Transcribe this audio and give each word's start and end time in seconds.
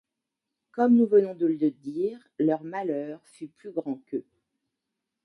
Comme 0.71 0.95
nous 0.95 1.05
venons 1.05 1.35
de 1.35 1.45
le 1.45 1.69
dire, 1.69 2.17
leur 2.39 2.63
malheur 2.63 3.21
fut 3.23 3.49
plus 3.49 3.69
grand 3.71 4.01
qu’eux. 4.07 4.25